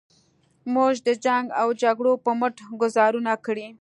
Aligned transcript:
موږ 0.73 0.93
د 1.07 1.09
جنګ 1.25 1.45
و 1.67 1.69
جګړو 1.81 2.13
په 2.23 2.31
مټ 2.39 2.55
ګوزارونه 2.81 3.33
کړي. 3.45 3.67